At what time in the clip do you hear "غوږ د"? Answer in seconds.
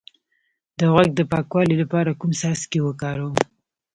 0.91-1.21